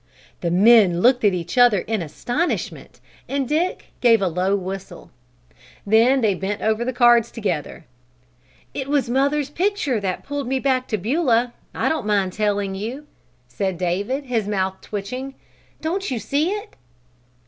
[0.39, 5.11] The men looked at each other in astonishment and Dick gave a low whistle.
[5.85, 7.85] Then they bent over the cards together.
[8.73, 13.05] "It was mother's picture that pulled me back to Beulah, I don't mind telling you,"
[13.47, 15.35] said David, his mouth twitching.
[15.81, 16.73] "Don't you see it?"